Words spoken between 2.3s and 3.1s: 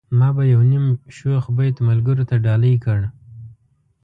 ډالۍ کړ.